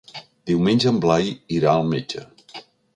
Diumenge 0.51 0.89
en 0.93 0.97
Blai 1.05 1.31
irà 1.59 1.77
al 1.77 1.87
metge. 1.95 2.29